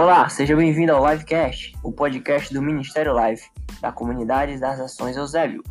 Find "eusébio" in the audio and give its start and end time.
5.14-5.62